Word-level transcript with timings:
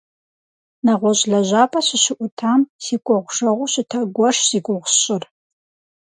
Нэгъуэщӏ 0.85 1.23
лэжьапӏэ 1.31 1.81
сыщыӏутам 1.87 2.61
си 2.83 2.95
кӏуэгъужэгъуу 3.05 3.71
щыта 3.71 3.99
гуэрщ 4.15 4.39
зи 4.49 4.59
гугъу 4.65 4.89
сщӏыр. 4.91 5.23